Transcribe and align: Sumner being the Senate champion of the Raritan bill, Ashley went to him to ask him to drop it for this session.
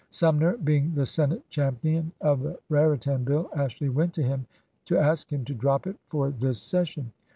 Sumner 0.09 0.57
being 0.57 0.95
the 0.95 1.05
Senate 1.05 1.47
champion 1.51 2.11
of 2.21 2.41
the 2.41 2.57
Raritan 2.69 3.23
bill, 3.23 3.51
Ashley 3.55 3.87
went 3.89 4.15
to 4.15 4.23
him 4.23 4.47
to 4.85 4.97
ask 4.97 5.31
him 5.31 5.45
to 5.45 5.53
drop 5.53 5.85
it 5.85 5.97
for 6.07 6.31
this 6.31 6.59
session. 6.59 7.11